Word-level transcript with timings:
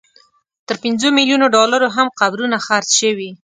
تر 0.67 0.75
پنځو 0.83 1.07
ملیونو 1.17 1.45
ډالرو 1.55 1.87
هم 1.95 2.07
قبرونه 2.19 2.57
خرڅ 2.65 2.89
شوي. 3.01 3.29